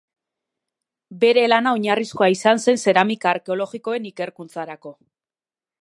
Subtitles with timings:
[1.23, 4.97] Bere lana oinarrizkoa izan zen zeramika arkeologikoen ikerkuntzarako.